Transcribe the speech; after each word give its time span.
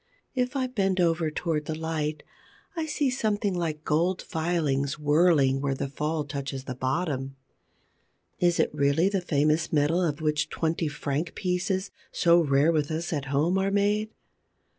If 0.33 0.55
I 0.55 0.65
bend 0.65 0.99
over 0.99 1.29
towards 1.29 1.67
the 1.67 1.77
light, 1.77 2.23
I 2.75 2.87
see 2.87 3.11
something 3.11 3.53
like 3.53 3.83
gold 3.83 4.19
filings 4.23 4.97
whirling 4.97 5.61
where 5.61 5.75
the 5.75 5.87
fall 5.89 6.23
touches 6.23 6.63
the 6.63 6.73
bottom. 6.73 7.35
Is 8.39 8.59
it 8.59 8.73
really 8.73 9.09
the 9.09 9.21
famous 9.21 9.71
metal 9.71 10.01
of 10.01 10.19
which 10.19 10.49
twenty 10.49 10.87
franc 10.87 11.35
pieces, 11.35 11.91
so 12.11 12.39
rare 12.39 12.71
with 12.71 12.89
us 12.89 13.13
at 13.13 13.25
home, 13.25 13.59
are 13.59 13.69
made? 13.69 14.09